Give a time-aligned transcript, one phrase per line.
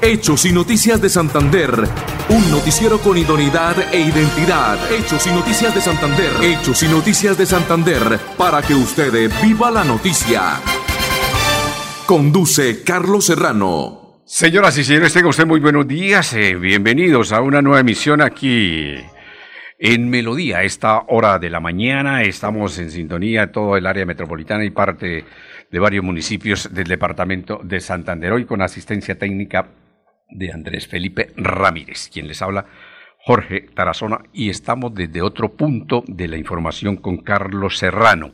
[0.00, 1.72] Hechos y Noticias de Santander.
[2.28, 4.78] Un noticiero con idoneidad e identidad.
[4.92, 6.30] Hechos y Noticias de Santander.
[6.40, 8.20] Hechos y Noticias de Santander.
[8.36, 10.60] Para que usted viva la noticia.
[12.06, 14.22] Conduce Carlos Serrano.
[14.24, 16.32] Señoras y señores, tenga usted muy buenos días.
[16.32, 18.94] Eh, bienvenidos a una nueva emisión aquí
[19.80, 20.62] en Melodía.
[20.62, 25.24] Esta hora de la mañana estamos en sintonía todo el área metropolitana y parte
[25.68, 28.32] de varios municipios del departamento de Santander.
[28.32, 29.66] Hoy con asistencia técnica
[30.30, 32.66] de Andrés Felipe Ramírez, quien les habla
[33.18, 38.32] Jorge Tarazona y estamos desde otro punto de la información con Carlos Serrano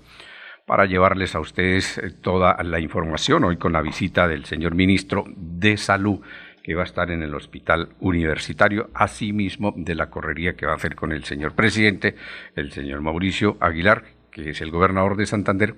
[0.67, 5.25] para llevarles a ustedes eh, toda la información hoy con la visita del señor ministro
[5.37, 6.21] de Salud
[6.63, 10.77] que va a estar en el hospital universitario, asimismo de la correría que va a
[10.77, 12.17] hacer con el señor presidente,
[12.57, 15.75] el señor Mauricio Aguilar, que es el gobernador de Santander.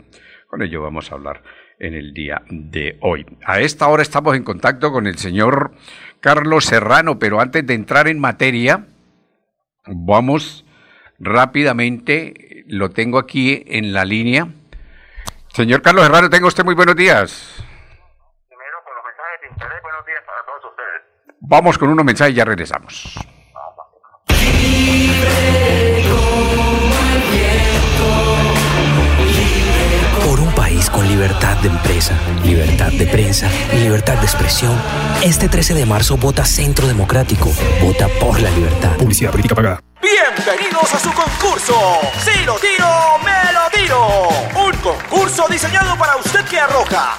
[0.46, 1.42] Con ello vamos a hablar
[1.78, 3.26] en el día de hoy.
[3.44, 5.72] A esta hora estamos en contacto con el señor
[6.20, 8.86] Carlos Serrano, pero antes de entrar en materia,
[9.86, 10.64] vamos
[11.18, 14.48] rápidamente, lo tengo aquí en la línea.
[15.48, 17.64] Señor Carlos Serrano, tenga usted muy buenos días.
[18.48, 21.02] Primero con los mensajes de interés, buenos días para todos ustedes.
[21.40, 23.18] Vamos con unos mensajes y ya regresamos.
[30.86, 34.80] País con libertad de empresa, libertad de prensa y libertad de expresión,
[35.22, 37.52] este 13 de marzo vota Centro Democrático.
[37.80, 38.96] Vota por la libertad.
[38.96, 39.80] Publicidad política pagada.
[40.00, 41.74] Bienvenidos a su concurso.
[42.24, 42.86] Si lo tiro,
[43.24, 44.28] me lo tiro.
[44.54, 47.18] Un concurso diseñado para usted que arroja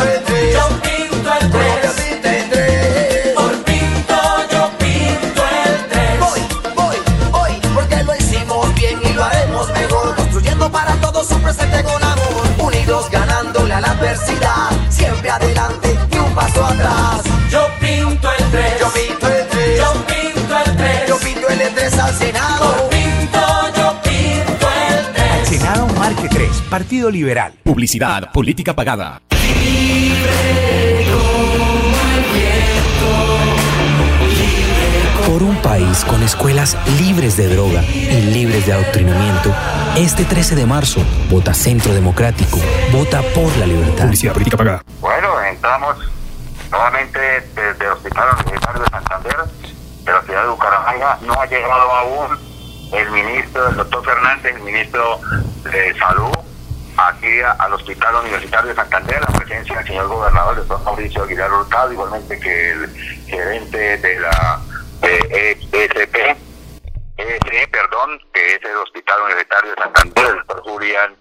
[12.81, 14.71] Unidos ganándole a la adversidad.
[14.89, 17.21] Siempre adelante y un paso atrás.
[17.49, 18.79] Yo pinto el 3.
[18.79, 19.77] Yo pinto el 3.
[19.77, 21.07] Yo pinto el 3.
[21.07, 22.73] Yo pinto el 3 al Senado.
[22.73, 23.39] Por pinto,
[23.75, 25.47] yo pinto el 3.
[25.47, 27.53] Senado Marque 3, Partido Liberal.
[27.63, 29.21] Publicidad política pagada.
[35.27, 39.53] Por un país con escuelas libres de droga y libres de adoctrinamiento,
[39.95, 42.57] este 13 de marzo vota Centro Democrático.
[42.91, 44.05] Vota por la libertad.
[44.05, 44.83] Publicidad política pagada.
[44.99, 45.97] Bueno, entramos
[46.69, 47.19] nuevamente
[47.55, 49.35] desde el Hospital Universitario de Santander,
[50.03, 51.17] de la ciudad de Bucaramanga.
[51.21, 52.37] No ha llegado aún
[52.93, 55.19] el ministro, el doctor Fernández, el ministro
[55.63, 56.31] de Salud,
[56.97, 61.23] aquí a- al Hospital Universitario de Santander, la presencia del señor gobernador, el doctor Mauricio
[61.23, 62.95] Aguilar Hurtado, igualmente que el
[63.27, 64.59] gerente de la
[65.03, 66.37] eh, ESP,
[67.71, 71.15] perdón, que es el Hospital Universitario de Santander, el doctor Julián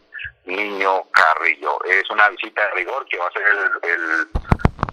[0.45, 1.79] Niño Carrillo.
[1.85, 4.27] Es una visita de rigor que va a hacer el,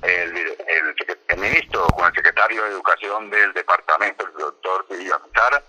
[0.03, 0.95] el, el,
[1.29, 5.63] el ministro con el secretario de Educación del departamento, el doctor Villamizar,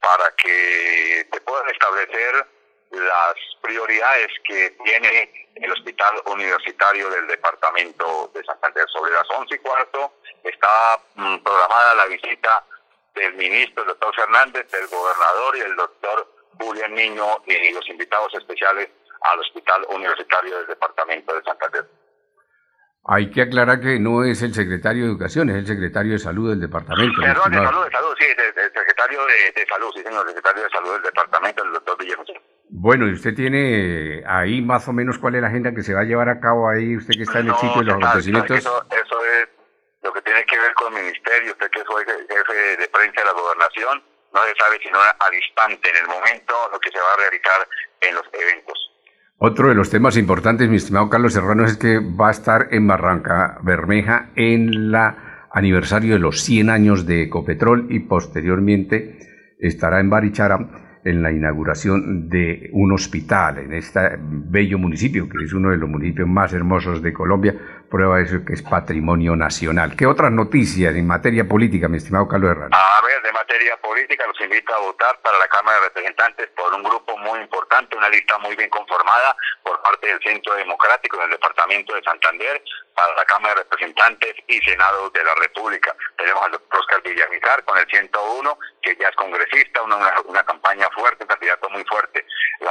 [0.00, 2.46] para que se puedan establecer
[2.90, 8.84] las prioridades que tiene el Hospital Universitario del Departamento de Santander.
[8.88, 12.64] Sobre las once y cuarto está mm, programada la visita
[13.14, 16.28] del ministro, el doctor Fernández, del gobernador y el doctor
[16.58, 18.88] Julián Niño y los invitados especiales
[19.22, 21.84] al Hospital Universitario del Departamento de Santander.
[23.04, 26.50] Hay que aclarar que no es el secretario de Educación, es el secretario de Salud
[26.50, 27.20] del departamento.
[27.20, 30.34] Perdón, de salud, de salud, sí, el, el secretario de, de salud, sí, señor, el
[30.34, 32.40] secretario de salud del departamento, el doctor Villanueva.
[32.72, 36.00] Bueno, y usted tiene ahí más o menos cuál es la agenda que se va
[36.00, 38.58] a llevar a cabo ahí, usted que está en el No, sitio de los acontecimientos.
[38.58, 39.48] Eso, eso es
[40.02, 41.52] lo que tiene que ver con el ministerio.
[41.52, 45.90] Usted que fue jefe de prensa de la gobernación, no se sabe sino al instante,
[45.90, 47.68] en el momento, lo que se va a realizar
[48.00, 48.78] en los eventos.
[49.38, 52.86] Otro de los temas importantes, mi estimado Carlos Serrano, es que va a estar en
[52.86, 59.18] Barranca Bermeja en la aniversario de los 100 años de Ecopetrol y posteriormente
[59.58, 60.58] estará en Barichara
[61.04, 65.88] en la inauguración de un hospital en este bello municipio, que es uno de los
[65.88, 67.54] municipios más hermosos de Colombia,
[67.90, 69.96] prueba eso que es patrimonio nacional.
[69.96, 72.76] ¿Qué otras noticias en materia política, mi estimado Carlos Serrano?
[72.76, 76.72] A ver, de materia política, los invito a votar para la Cámara de Representantes por
[76.72, 81.30] un grupo muy importante, una lista muy bien conformada por parte del Centro Democrático del
[81.30, 82.62] Departamento de Santander,
[82.94, 85.94] para la Cámara de Representantes y Senado de la República.
[86.16, 89.96] Tenemos al doctor Oscar Villamizar con el 101, que ya es congresista, una,
[90.26, 91.20] una, campaña fuerte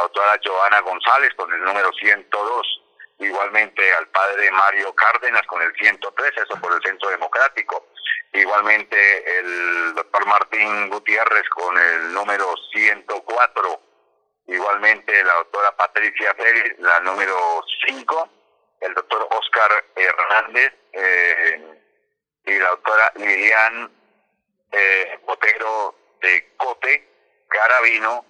[0.09, 2.81] doctora Joana González con el número 102,
[3.19, 7.87] igualmente al padre Mario Cárdenas con el 103, eso por el Centro Democrático,
[8.33, 13.81] igualmente el doctor Martín Gutiérrez con el número 104,
[14.47, 18.29] igualmente la doctora Patricia Félix, la número 5,
[18.81, 21.81] el doctor Oscar Hernández eh,
[22.45, 23.91] y la doctora Lilian
[24.71, 27.07] eh, Botero de Cote,
[27.49, 28.25] Garabino,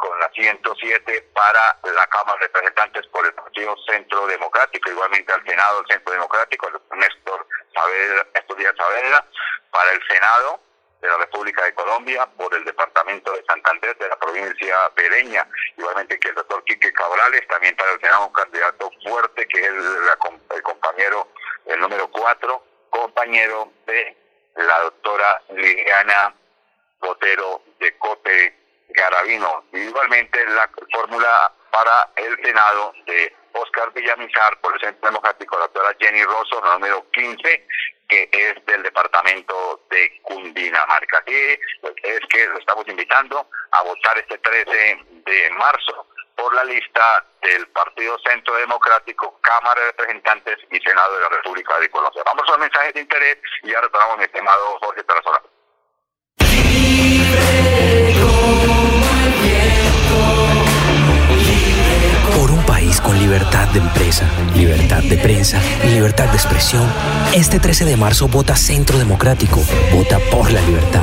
[0.00, 5.44] con la 107 para la Cámara de Representantes por el Partido Centro Democrático, igualmente al
[5.44, 9.26] Senado del Centro Democrático, Néstor Saavedra, Néstor Díaz Saavedra,
[9.70, 10.60] para el Senado
[11.02, 16.18] de la República de Colombia, por el Departamento de Santander de la provincia Pereña, igualmente
[16.18, 20.08] que el doctor Quique Cabrales, también para el Senado un candidato fuerte, que es el,
[20.50, 21.28] el compañero,
[21.66, 24.16] el número 4, compañero de
[24.56, 26.34] la doctora Liliana
[27.00, 28.59] Botero de Cote
[28.94, 29.64] Garavino.
[29.72, 35.96] Igualmente la fórmula para el Senado de Oscar Villamizar por el Centro Democrático, la doctora
[35.98, 37.66] Jenny Rosso, número 15,
[38.08, 41.18] que es del departamento de Cundinamarca.
[41.18, 41.58] Así
[42.02, 47.68] es que lo estamos invitando a votar este 13 de marzo por la lista del
[47.68, 52.22] Partido Centro Democrático, Cámara de Representantes y Senado de la República de Colombia.
[52.24, 55.40] Vamos a los mensajes de interés y ahora retornamos mi estimado Jorge Tarazona.
[63.30, 66.84] Libertad de empresa, libertad de prensa y libertad de expresión,
[67.32, 69.62] este 13 de marzo vota Centro Democrático.
[69.94, 71.02] Vota por la libertad.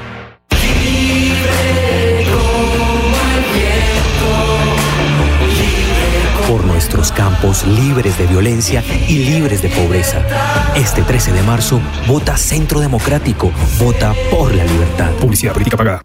[7.01, 10.21] Nuestros campos libres de violencia y libres de pobreza.
[10.75, 13.51] Este 13 de marzo, vota Centro Democrático.
[13.79, 15.11] Vota por la libertad.
[15.19, 16.01] Publicidad política pagada.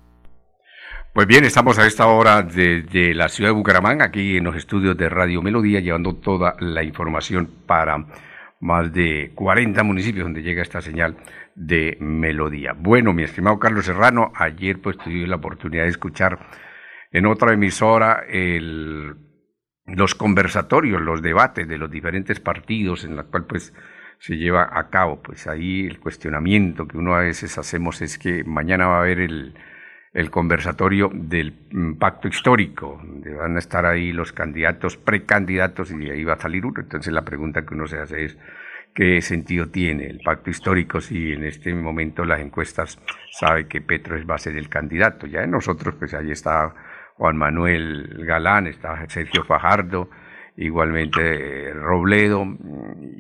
[1.13, 4.97] Pues bien, estamos a esta hora desde la ciudad de Bucaramanga, aquí en los estudios
[4.97, 8.07] de Radio Melodía, llevando toda la información para
[8.61, 11.17] más de 40 municipios donde llega esta señal
[11.55, 12.73] de Melodía.
[12.75, 16.39] Bueno, mi estimado Carlos Serrano, ayer pues tuve la oportunidad de escuchar
[17.13, 19.26] en otra emisora el,
[19.87, 23.73] los conversatorios, los debates de los diferentes partidos en la cual pues
[24.19, 25.23] se lleva a cabo.
[25.23, 29.21] Pues ahí el cuestionamiento que uno a veces hacemos es que mañana va a haber
[29.21, 29.55] el,
[30.13, 31.53] el conversatorio del
[31.99, 36.65] pacto histórico, donde van a estar ahí los candidatos, precandidatos, y ahí va a salir
[36.65, 36.81] uno.
[36.81, 38.39] Entonces la pregunta que uno se hace es,
[38.95, 42.99] ¿qué sentido tiene el pacto histórico si en este momento las encuestas
[43.31, 45.27] sabe que Petro es base del candidato?
[45.27, 46.75] Ya nosotros, pues ahí está
[47.17, 50.11] Juan Manuel Galán, está Sergio Fajardo,
[50.57, 52.47] igualmente eh, Robledo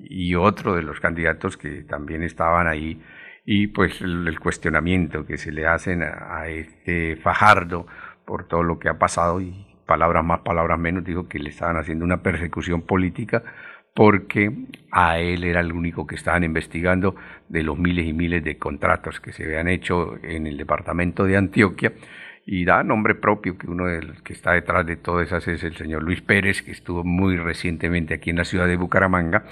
[0.05, 3.01] y otro de los candidatos que también estaban ahí.
[3.45, 7.87] Y pues el, el cuestionamiento que se le hacen a, a este Fajardo
[8.25, 11.77] por todo lo que ha pasado y palabras más, palabras menos, dijo que le estaban
[11.77, 13.43] haciendo una persecución política
[13.95, 14.53] porque
[14.91, 17.15] a él era el único que estaban investigando
[17.49, 21.39] de los miles y miles de contratos que se habían hecho en el departamento de
[21.39, 21.95] Antioquia
[22.47, 25.77] y da nombre propio que uno de que está detrás de todo eso es el
[25.77, 29.45] señor Luis Pérez, que estuvo muy recientemente aquí en la ciudad de Bucaramanga,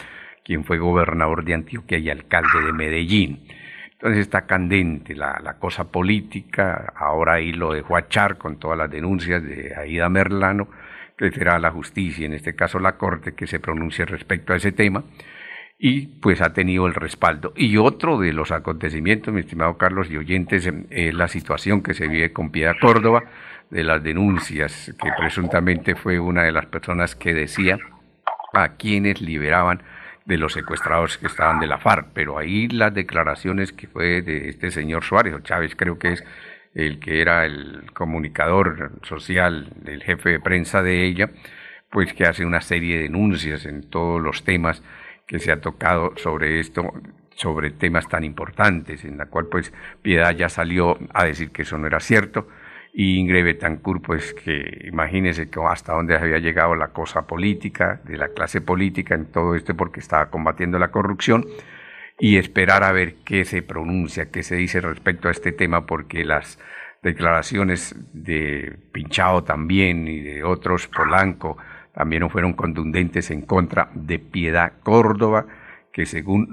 [0.45, 3.49] quien fue gobernador de Antioquia y alcalde de Medellín.
[3.93, 8.91] Entonces está candente la, la cosa política, ahora ahí lo dejó achar con todas las
[8.91, 10.69] denuncias de Aida Merlano,
[11.19, 14.71] que será la justicia, en este caso la Corte, que se pronuncie respecto a ese
[14.71, 15.03] tema,
[15.87, 17.53] y pues ha tenido el respaldo.
[17.55, 22.09] Y otro de los acontecimientos, mi estimado Carlos y oyentes, es la situación que se
[22.09, 23.25] vive con Piedad Córdoba,
[23.69, 27.77] de las denuncias, que presuntamente fue una de las personas que decía
[28.55, 29.83] a quienes liberaban
[30.25, 34.49] de los secuestrados que estaban de la FARC, pero ahí las declaraciones que fue de
[34.49, 36.25] este señor Suárez, o Chávez creo que es
[36.75, 41.29] el que era el comunicador social, el jefe de prensa de ella,
[41.91, 44.83] pues que hace una serie de denuncias en todos los temas
[45.27, 46.93] que se ha tocado sobre esto,
[47.35, 51.79] sobre temas tan importantes, en la cual pues Piedad ya salió a decir que eso
[51.79, 52.49] no era cierto,
[52.93, 58.17] y Ingrid Betancourt, pues que imagínese que hasta dónde había llegado la cosa política, de
[58.17, 61.45] la clase política en todo esto, porque estaba combatiendo la corrupción,
[62.21, 66.25] y esperar a ver qué se pronuncia, qué se dice respecto a este tema, porque
[66.25, 66.61] las
[67.03, 71.59] declaraciones de Pinchao también y de otros, Polanco,
[71.95, 75.47] también fueron contundentes en contra de Piedad Córdoba,
[75.93, 76.49] que según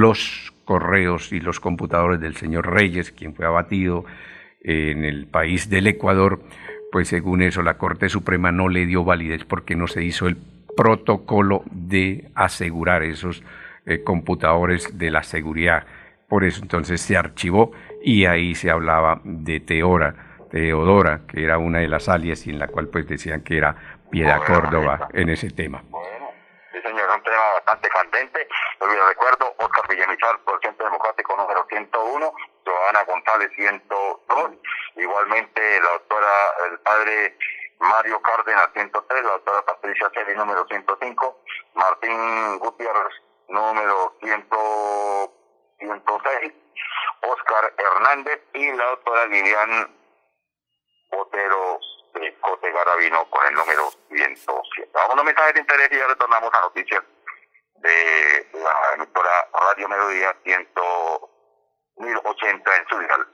[0.00, 4.04] los correos y los computadores del señor Reyes, quien fue abatido
[4.62, 6.40] en el país del Ecuador,
[6.90, 10.36] pues según eso la Corte Suprema no le dio validez porque no se hizo el
[10.76, 13.42] protocolo de asegurar esos
[13.84, 15.84] eh, computadores de la seguridad.
[16.28, 17.72] Por eso entonces se archivó
[18.02, 20.14] y ahí se hablaba de Teora,
[20.50, 23.95] Teodora, que era una de las alias y en la cual pues decían que era
[24.10, 25.82] Piedad Córdoba en ese tema.
[26.72, 28.48] Sí, señor, un tema bastante candente.
[28.80, 32.32] Yo les recuerdo, Oscar Villamizar, por Centro Democrático número 101,
[32.64, 34.50] Giovanna González 102,
[34.96, 36.28] igualmente la doctora,
[36.70, 37.36] el padre
[37.78, 41.40] Mario Cárdenas 103, la doctora Patricia Celi número 105,
[41.74, 43.14] Martín Gutiérrez
[43.48, 44.46] número 100,
[45.78, 46.52] 106,
[47.22, 49.94] Oscar Hernández y la doctora Lilian
[51.10, 51.80] Botero
[52.46, 54.90] Cote Garavino con el número 107.
[54.94, 57.02] Vamos a unos mensajes de interés y ya retornamos a noticias
[57.74, 60.36] de la emisora Radio Melodía
[61.96, 63.26] 1080 en su dial.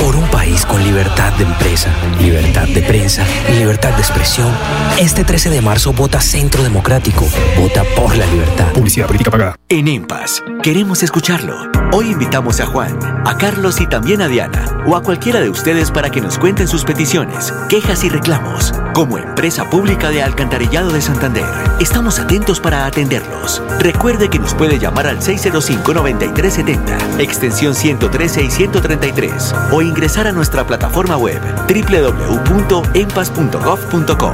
[0.00, 4.50] Por un país con libertad de empresa, libertad de prensa y libertad de expresión,
[4.98, 7.28] este 13 de marzo vota Centro Democrático.
[7.58, 8.72] Vota por la libertad.
[8.72, 9.56] Publicidad política pagada.
[9.68, 11.54] En EMPAS, queremos escucharlo.
[11.92, 15.90] Hoy invitamos a Juan, a Carlos y también a Diana, o a cualquiera de ustedes
[15.90, 18.72] para que nos cuenten sus peticiones, quejas y reclamos.
[18.94, 21.44] Como empresa pública de Alcantarillado de Santander,
[21.78, 23.62] estamos atentos para atenderlos.
[23.80, 30.66] Recuerde que nos puede llamar al 605-9370, extensión 113 y 133, o ingresar a nuestra
[30.66, 30.85] plataforma
[31.16, 34.32] web www.empas.gov.co.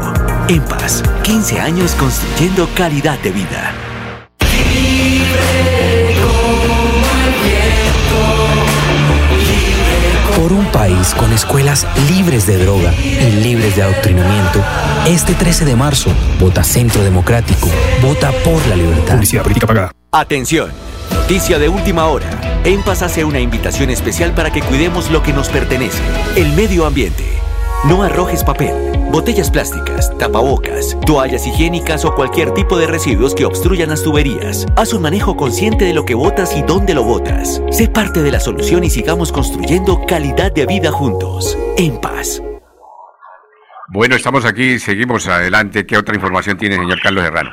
[0.49, 3.73] EMPAS, 15 años construyendo calidad de vida.
[10.37, 14.61] Por un país con escuelas libres de droga y libres de adoctrinamiento,
[15.07, 17.69] este 13 de marzo vota Centro Democrático.
[18.01, 19.15] Vota por la libertad.
[19.15, 19.93] Publicidad política pagada.
[20.11, 20.71] Atención,
[21.23, 22.29] noticia de última hora.
[22.65, 26.03] EMPAS hace una invitación especial para que cuidemos lo que nos pertenece,
[26.37, 27.25] el medio ambiente.
[27.85, 28.75] No arrojes papel,
[29.13, 34.67] botellas plásticas, tapabocas, toallas higiénicas o cualquier tipo de residuos que obstruyan las tuberías.
[34.75, 37.63] Haz un manejo consciente de lo que botas y dónde lo botas.
[37.71, 41.57] Sé parte de la solución y sigamos construyendo calidad de vida juntos.
[41.77, 42.43] En paz.
[43.91, 45.87] Bueno, estamos aquí, seguimos adelante.
[45.87, 47.53] ¿Qué otra información tiene, señor Carlos Serrano?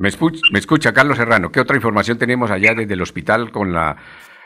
[0.00, 1.52] ¿Me escucha, me escucha, Carlos Serrano?
[1.52, 3.98] ¿Qué otra información tenemos allá desde el hospital con la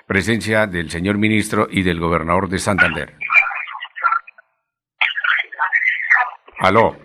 [0.04, 3.14] presencia del señor ministro y del gobernador de Santander?
[6.58, 6.96] Aló.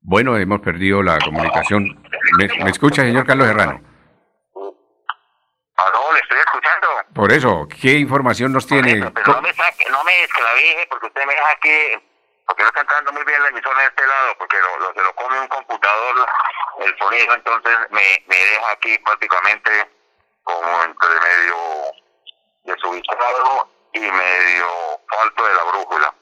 [0.00, 2.00] Bueno, hemos perdido la comunicación.
[2.38, 3.80] ¿Me, me escucha, señor Carlos Serrano?
[5.74, 6.86] Aló, le estoy escuchando.
[7.12, 8.92] Por eso, ¿qué información nos tiene?
[8.92, 12.06] Eso, pero no me, saque, no me esclavije porque usted me deja aquí,
[12.46, 15.02] porque no está entrando muy bien la emisora de este lado, porque lo, lo- se
[15.02, 16.26] lo come un computador
[16.80, 19.90] el sonido, entonces me, me deja aquí prácticamente
[20.44, 21.56] como entre medio
[22.64, 24.66] desubicado y medio
[25.08, 26.14] falto de la brújula.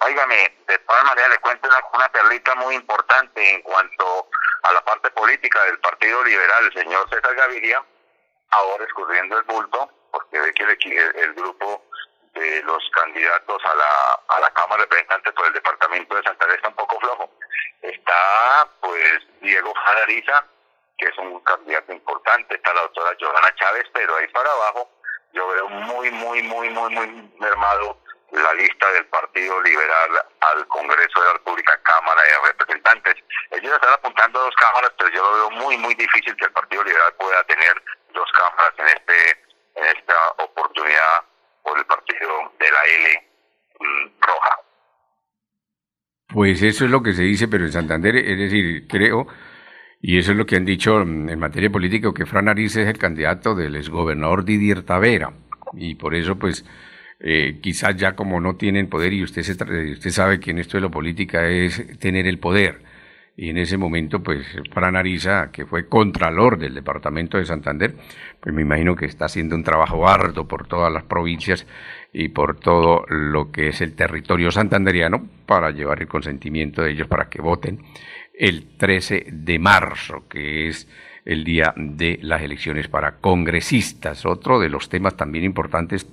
[0.00, 4.28] Óigame, de todas maneras le cuento una, una perlita muy importante en cuanto
[4.64, 7.84] a la parte política del Partido Liberal, el señor César Gaviria,
[8.50, 11.84] ahora escurriendo el bulto, porque ve que el, el grupo
[12.42, 16.56] de los candidatos a la, a la Cámara de Representantes por el Departamento de Santander
[16.56, 17.30] está un poco flojo.
[17.82, 20.44] Está, pues, Diego Jadariza,
[20.98, 24.90] que es un candidato importante, está la doctora Johanna Chávez, pero ahí para abajo
[25.32, 27.98] yo veo muy, muy, muy, muy, muy mermado
[28.32, 33.14] la lista del Partido Liberal al Congreso de la República, Cámara de Representantes.
[33.50, 36.52] Ellos están apuntando a dos cámaras, pero yo lo veo muy, muy difícil que el
[36.52, 37.82] Partido Liberal pueda tener
[38.14, 41.24] dos cámaras en este en esta oportunidad
[41.62, 42.70] por el partido de
[43.80, 44.12] mm.
[46.28, 49.26] Pues eso es lo que se dice, pero en Santander, es decir, creo,
[50.00, 52.88] y eso es lo que han dicho mm, en materia política, que Fran Ariz es
[52.88, 55.34] el candidato del exgobernador Didier Tavera,
[55.74, 56.64] y por eso, pues,
[57.20, 60.58] eh, quizás ya como no tienen poder, y usted, se tra- usted sabe que en
[60.58, 62.82] esto de la política es tener el poder,
[63.36, 67.94] y en ese momento, pues, Fran Ariza, que fue contralor del departamento de Santander,
[68.40, 71.66] pues me imagino que está haciendo un trabajo arduo por todas las provincias
[72.12, 77.08] y por todo lo que es el territorio santanderiano para llevar el consentimiento de ellos
[77.08, 77.80] para que voten
[78.38, 80.88] el 13 de marzo, que es
[81.24, 84.26] el día de las elecciones para congresistas.
[84.26, 86.06] Otro de los temas también importantes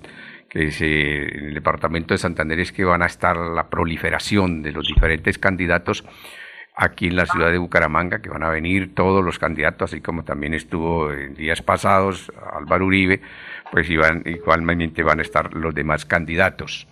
[0.49, 4.71] que se, en el departamento de Santander es que van a estar la proliferación de
[4.71, 6.05] los diferentes candidatos
[6.79, 10.23] aquí en la ciudad de Bucaramanga, que van a venir todos los candidatos, así como
[10.23, 13.21] también estuvo en días pasados Álvaro Uribe,
[13.69, 16.87] pues iban, igualmente van a estar los demás candidatos.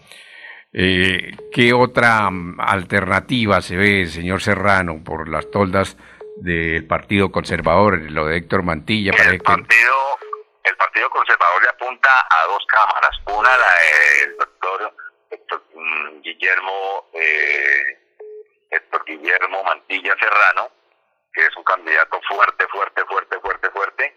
[0.73, 5.95] Eh, ¿Qué otra mm, alternativa se ve, señor Serrano, por las toldas
[6.41, 9.11] del Partido Conservador, lo de Héctor Mantilla?
[9.11, 9.95] El partido,
[10.65, 13.39] el partido Conservador le apunta a dos cámaras.
[13.39, 14.93] Una, la del doctor
[15.31, 18.06] Héctor mm, Guillermo, eh,
[18.71, 20.71] Héctor Guillermo Mantilla Serrano,
[21.33, 24.15] que es un candidato fuerte, fuerte, fuerte, fuerte, fuerte.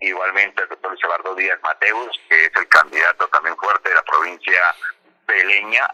[0.00, 4.02] Igualmente el doctor Luis Eduardo Díaz Mateus, que es el candidato también fuerte de la
[4.02, 4.60] provincia
[5.26, 5.88] Beleña,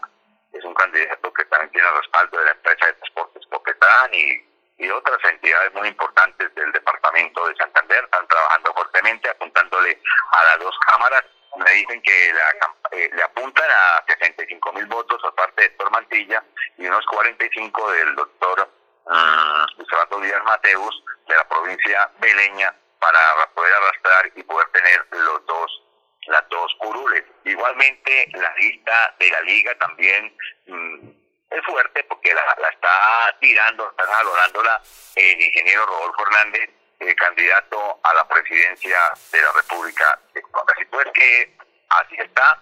[0.53, 4.45] es un candidato que también tiene respaldo de la empresa de transportes Popetán y,
[4.77, 10.59] y otras entidades muy importantes del departamento de Santander, están trabajando fuertemente apuntándole a las
[10.59, 11.23] dos cámaras.
[11.57, 16.43] Me dicen que eh, le apuntan a 65 mil votos por parte de Héctor Mantilla
[16.77, 18.69] y unos 45 del doctor
[19.05, 23.19] um, Díaz Mateus de la provincia Beleña para
[23.53, 25.81] poder arrastrar y poder tener los dos
[26.27, 27.23] las dos curules.
[27.43, 30.35] Igualmente, la lista de la liga también
[30.67, 31.09] mm,
[31.51, 34.81] es fuerte porque la, está tirando, está valorándola
[35.15, 38.97] el ingeniero Rodolfo Hernández, el candidato a la presidencia
[39.31, 40.41] de la República de.
[40.41, 41.57] Así pues que
[41.89, 42.59] así está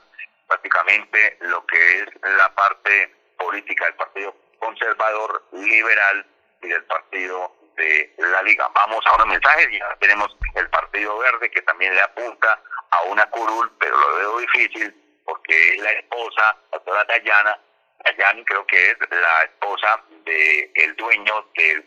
[0.47, 6.25] prácticamente lo que es la parte política del Partido Conservador Liberal
[6.61, 8.69] y del Partido de la Liga.
[8.73, 13.25] Vamos a unos mensajes, ya tenemos el Partido Verde que también le apunta a una
[13.29, 14.93] curul, pero lo veo difícil
[15.25, 17.59] porque es la esposa, la doctora Dayana,
[18.03, 21.85] Dayana creo que es la esposa del el dueño del,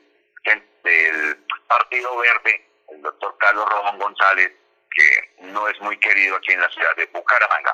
[0.83, 4.53] del Partido Verde, el doctor Carlos Román González,
[4.91, 7.73] que no es muy querido aquí en la ciudad de Bucaramanga.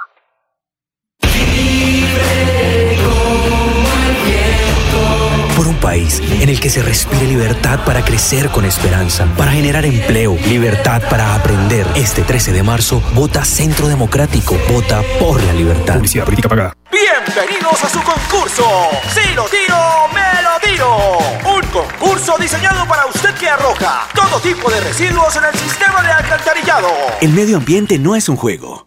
[5.83, 11.03] País en el que se respire libertad para crecer con esperanza, para generar empleo, libertad
[11.11, 11.87] para aprender.
[11.95, 15.97] Este 13 de marzo, vota Centro Democrático, vota por la libertad.
[15.97, 16.73] Publicidad política pagada.
[16.91, 18.65] Bienvenidos a su concurso.
[19.13, 19.77] Si lo tiro,
[20.15, 21.19] me lo tiro.
[21.57, 26.13] Un concurso diseñado para usted que arroja todo tipo de residuos en el sistema de
[26.13, 26.89] alcantarillado.
[27.21, 28.87] El medio ambiente no es un juego.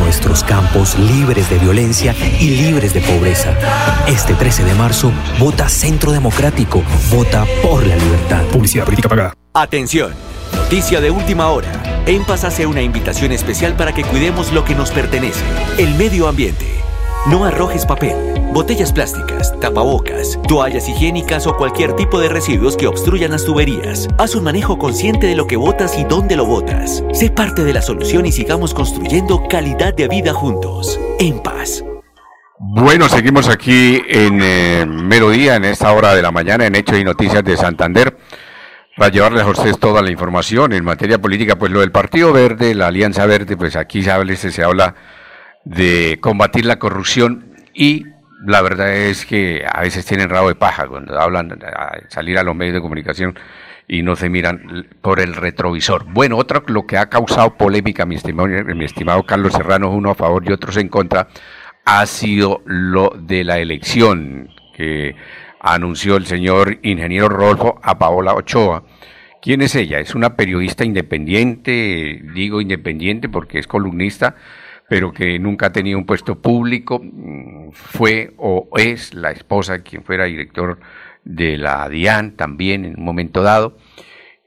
[0.00, 3.54] Nuestros campos libres de violencia y libres de pobreza.
[4.08, 8.42] Este 13 de marzo, vota Centro Democrático, vota por la libertad.
[8.46, 9.34] Publicidad política pagada.
[9.54, 10.12] Atención,
[10.54, 12.02] noticia de última hora.
[12.06, 15.44] En Paz hace una invitación especial para que cuidemos lo que nos pertenece,
[15.78, 16.66] el medio ambiente.
[17.26, 18.16] No arrojes papel,
[18.52, 24.08] botellas plásticas, tapabocas, toallas higiénicas o cualquier tipo de residuos que obstruyan las tuberías.
[24.18, 27.04] Haz un manejo consciente de lo que botas y dónde lo botas.
[27.12, 30.98] Sé parte de la solución y sigamos construyendo calidad de vida juntos.
[31.18, 31.84] En paz.
[32.58, 37.04] Bueno, seguimos aquí en eh, Melodía, en esta hora de la mañana, en Hechos y
[37.04, 38.18] Noticias de Santander,
[38.96, 41.56] para llevarles a ustedes toda la información en materia política.
[41.56, 44.94] Pues lo del Partido Verde, la Alianza Verde, pues aquí se se habla
[45.64, 48.04] de combatir la corrupción y
[48.46, 52.42] la verdad es que a veces tienen rabo de paja cuando hablan a salir a
[52.42, 53.38] los medios de comunicación
[53.86, 56.04] y no se miran por el retrovisor.
[56.04, 60.14] Bueno, otro lo que ha causado polémica, mi estimado, mi estimado Carlos Serrano, uno a
[60.14, 61.28] favor y otros en contra,
[61.84, 65.16] ha sido lo de la elección que
[65.60, 68.84] anunció el señor ingeniero Rolfo a Paola Ochoa.
[69.42, 69.98] ¿Quién es ella?
[69.98, 74.36] Es una periodista independiente, digo independiente porque es columnista,
[74.90, 80.02] pero que nunca ha tenido un puesto público, mm, fue o es la esposa quien
[80.02, 80.80] fuera director
[81.22, 83.78] de la DIAN también en un momento dado,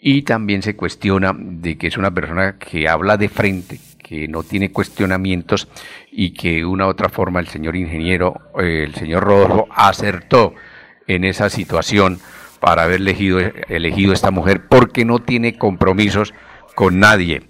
[0.01, 4.43] y también se cuestiona de que es una persona que habla de frente, que no
[4.43, 5.69] tiene cuestionamientos
[6.11, 10.55] y que de una u otra forma el señor ingeniero, eh, el señor Rodolfo, acertó
[11.07, 12.19] en esa situación
[12.59, 16.33] para haber elegido, elegido esta mujer porque no tiene compromisos
[16.75, 17.43] con nadie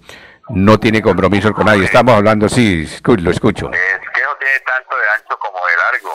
[0.50, 1.84] no tiene compromiso con nadie.
[1.84, 3.70] Estamos hablando, sí, lo escucho.
[3.72, 6.12] Es que no tiene tanto de ancho como de largo.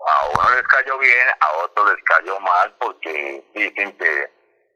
[0.00, 4.30] A uno les cayó bien, a otro les cayó mal porque dicen que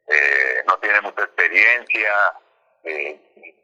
[0.08, 2.10] eh, no tiene mucha experiencia,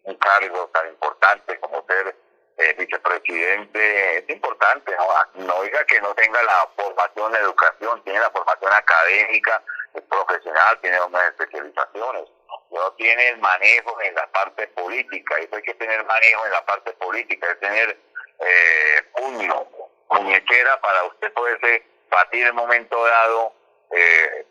[0.05, 2.15] un cargo tan importante como ser
[2.59, 5.45] eh, vicepresidente es importante, ¿no?
[5.47, 9.63] no diga que no tenga la formación en educación, tiene la formación académica,
[9.95, 12.36] es profesional, tiene unas especializaciones
[12.71, 16.65] no tiene el manejo en la parte política, eso hay que tener manejo en la
[16.65, 17.99] parte política, es tener
[18.39, 19.67] eh, puño,
[20.11, 23.55] muñequera para usted poderse batir en un momento dado,
[23.93, 24.47] eh,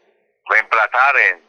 [0.48, 1.48] reemplazar en-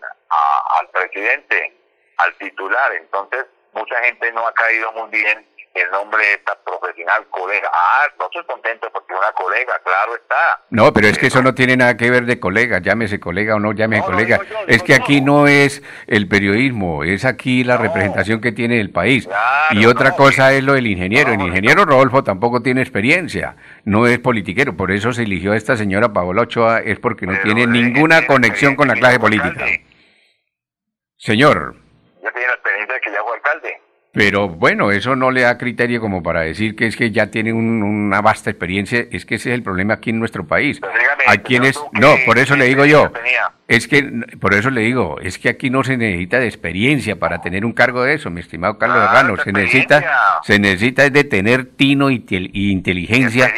[0.78, 1.72] al presidente,
[2.18, 2.92] al titular.
[2.94, 5.48] Entonces, mucha gente no ha caído muy bien
[5.80, 7.68] el nombre de esta profesional colega.
[7.72, 10.34] Ah, no estoy contento porque una colega, claro está.
[10.70, 13.58] No, pero es que eso no tiene nada que ver de colega, llámese colega o
[13.60, 14.40] no llame No, colega.
[14.66, 19.26] es que aquí no es el periodismo, es aquí la representación que tiene el país.
[19.26, 21.32] Claro, y otra cosa es lo del ingeniero.
[21.32, 25.76] el ingeniero Rodolfo tampoco tiene experiencia, no es politiquero, por eso se eligió a esta
[25.76, 29.66] señora Paola Ochoa, es porque no Pero tiene ninguna conexión con la clase política.
[31.18, 31.74] Señor,
[32.22, 33.80] Yo tenía la experiencia de que ya fue alcalde.
[34.16, 37.52] Pero bueno, eso no le da criterio como para decir que es que ya tiene
[37.52, 39.04] un- una vasta experiencia.
[39.10, 40.80] Es que ese es el problema aquí en nuestro país.
[40.80, 43.12] Dígame, Hay quienes, no, por eso ¿qué le digo yo,
[43.68, 44.02] es que,
[44.40, 47.72] por eso le digo, es que aquí no se necesita de experiencia para tener un
[47.74, 49.36] cargo de eso, mi estimado Carlos Ah, Serrano.
[49.36, 50.04] de Se necesita,
[50.44, 53.52] se necesita es de tener tino y, y inteligencia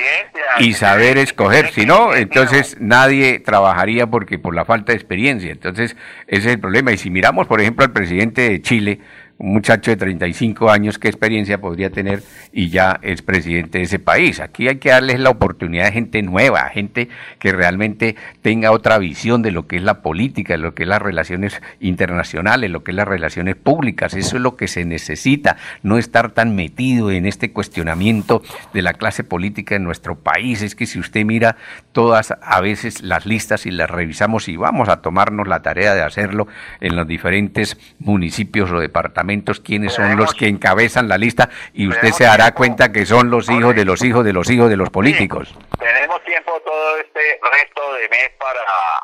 [0.59, 1.71] y saber escoger.
[1.71, 5.53] Si no, entonces nadie trabajaría porque por la falta de experiencia.
[5.53, 6.91] Entonces, ese es el problema.
[6.91, 8.99] Y si miramos, por ejemplo, al presidente de Chile,
[9.39, 12.23] un muchacho de 35 años, ¿qué experiencia podría tener?
[12.53, 14.41] Y ya es presidente de ese país.
[14.41, 18.99] Aquí hay que darles la oportunidad a gente nueva, a gente que realmente tenga otra
[18.99, 22.83] visión de lo que es la política, de lo que es las relaciones internacionales, lo
[22.83, 24.15] que es las relaciones públicas.
[24.15, 28.43] Eso es lo que se necesita, no estar tan metido en este cuestionamiento
[28.75, 30.63] de la clase política en nuestro país.
[30.63, 31.57] Es que si usted mira
[31.93, 36.03] todas a veces las listas y las revisamos y vamos a tomarnos la tarea de
[36.03, 36.49] hacerlo
[36.81, 39.28] en los diferentes municipios o departamentos,
[39.65, 43.49] quiénes son los que encabezan la lista y usted se dará cuenta que son los
[43.51, 45.55] hijos de los hijos de los hijos de los políticos.
[45.79, 48.61] Tenemos tiempo todo este resto de mes para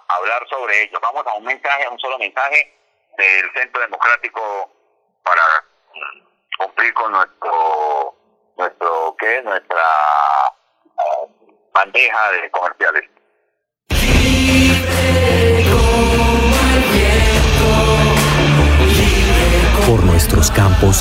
[0.08, 0.98] hablar sobre ello.
[1.02, 2.74] Vamos a un mensaje, a un solo mensaje
[3.18, 4.70] del Centro Democrático
[5.22, 5.42] para
[6.58, 8.14] cumplir con nuestro,
[8.56, 9.38] nuestro ¿qué?
[9.38, 9.44] es?
[9.44, 9.82] Nuestra
[10.98, 11.26] ah,
[11.72, 13.10] bandeja de comerciales.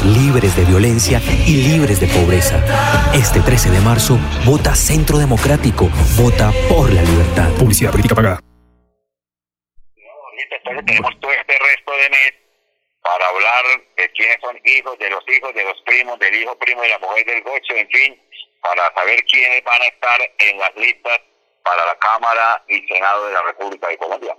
[0.01, 2.57] Libres de violencia y libres de pobreza.
[3.13, 5.89] Este 13 de marzo, vota Centro Democrático.
[6.17, 7.53] Vota por la libertad.
[7.59, 8.39] Publicidad política pagada.
[10.33, 12.33] Listo, Entonces tenemos todo este resto de mes
[13.03, 13.63] para hablar
[13.97, 16.99] de quiénes son hijos de los hijos, de los primos, del hijo primo de la
[16.99, 18.19] mujer del gocho, en fin,
[18.61, 21.19] para saber quiénes van a estar en las listas
[21.63, 24.35] para la Cámara y Senado de la República de Colombia.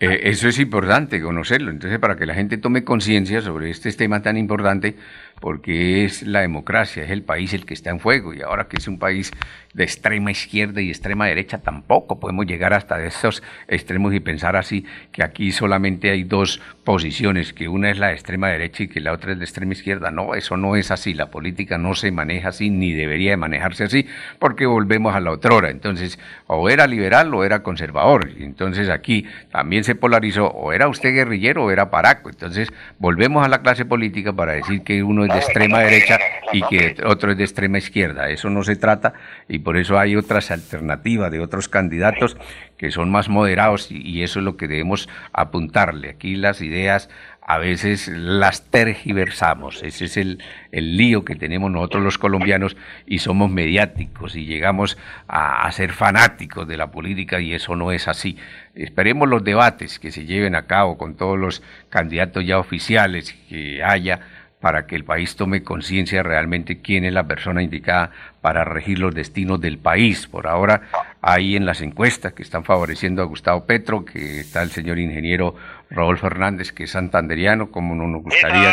[0.00, 4.22] Eh, eso es importante conocerlo, entonces para que la gente tome conciencia sobre este tema
[4.22, 4.96] tan importante,
[5.44, 8.78] porque es la democracia, es el país el que está en fuego, y ahora que
[8.78, 9.30] es un país
[9.74, 14.86] de extrema izquierda y extrema derecha, tampoco podemos llegar hasta esos extremos y pensar así,
[15.12, 19.12] que aquí solamente hay dos posiciones, que una es la extrema derecha y que la
[19.12, 20.10] otra es de extrema izquierda.
[20.10, 23.84] No, eso no es así, la política no se maneja así, ni debería de manejarse
[23.84, 24.06] así,
[24.38, 25.70] porque volvemos a la otrora.
[25.70, 28.30] Entonces, o era liberal o era conservador.
[28.38, 32.30] Y entonces aquí también se polarizó, o era usted guerrillero o era paraco.
[32.30, 36.18] Entonces, volvemos a la clase política para decir que uno de extrema derecha
[36.52, 38.28] y que otro es de extrema izquierda.
[38.30, 39.14] Eso no se trata
[39.48, 42.36] y por eso hay otras alternativas de otros candidatos
[42.76, 46.10] que son más moderados y, eso es lo que debemos apuntarle.
[46.10, 47.08] Aquí las ideas
[47.46, 49.82] a veces las tergiversamos.
[49.82, 50.42] Ese es el,
[50.72, 54.96] el lío que tenemos nosotros los colombianos y somos mediáticos y llegamos
[55.28, 58.38] a, a ser fanáticos de la política y eso no es así.
[58.74, 63.82] Esperemos los debates que se lleven a cabo con todos los candidatos ya oficiales que
[63.82, 64.20] haya
[64.64, 69.14] para que el país tome conciencia realmente quién es la persona indicada para regir los
[69.14, 70.26] destinos del país.
[70.26, 70.84] Por ahora,
[71.20, 75.54] hay en las encuestas que están favoreciendo a Gustavo Petro, que está el señor ingeniero
[75.90, 78.72] Rodolfo Hernández, que es santanderiano, como no nos gustaría,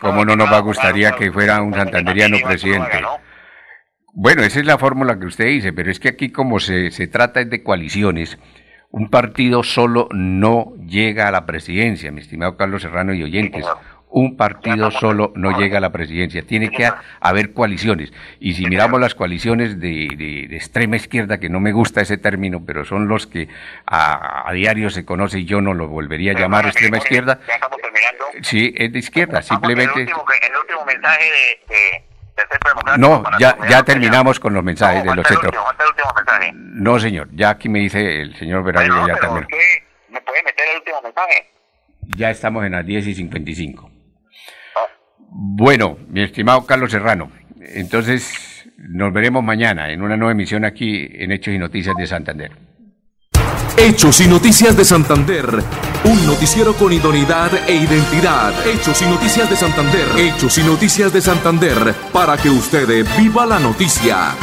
[0.00, 3.02] como no nos va a gustaría que fuera un santanderiano presidente.
[4.14, 7.06] Bueno, esa es la fórmula que usted dice, pero es que aquí como se, se
[7.06, 8.38] trata es de coaliciones,
[8.92, 13.66] un partido solo no llega a la presidencia, mi estimado Carlos Serrano y oyentes.
[14.14, 16.42] Un partido solo no llega a la presidencia.
[16.42, 18.12] Tiene que ha- haber coaliciones.
[18.40, 22.18] Y si miramos las coaliciones de, de- de extrema izquierda, que no me gusta ese
[22.18, 23.48] término, pero son los que
[23.86, 27.40] a, a diario se conoce y yo no lo volvería a llamar extrema izquierda.
[27.48, 28.24] Ya estamos terminando.
[28.42, 30.00] Sí, es de izquierda, Vamos, el simplemente.
[30.00, 31.24] último, el último mensaje
[31.68, 35.54] de, de, No, ya, ya terminamos con los mensajes No, de los centros.
[36.16, 36.52] mensaje.
[36.54, 39.46] No, señor, ya aquí me dice el señor Bueno, ya terminó.
[40.10, 41.48] ¿Me puede meter el último mensaje?
[42.16, 43.90] Ya estamos en las 10 y 55.
[45.44, 48.32] Bueno, mi estimado Carlos Serrano, entonces
[48.78, 52.52] nos veremos mañana en una nueva emisión aquí en Hechos y Noticias de Santander.
[53.76, 55.46] Hechos y Noticias de Santander.
[56.04, 58.54] Un noticiero con idoneidad e identidad.
[58.64, 60.06] Hechos y Noticias de Santander.
[60.16, 61.92] Hechos y Noticias de Santander.
[62.12, 64.36] Para que usted viva la noticia.